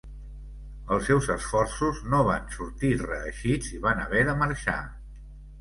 Els 0.95 1.09
seus 1.09 1.27
esforços 1.33 2.01
no 2.15 2.21
van 2.29 2.49
sortir 2.57 2.91
reeixits 3.05 3.71
i 3.77 3.83
van 3.87 4.03
haver 4.07 4.25
de 4.31 4.37
marxar. 4.45 4.79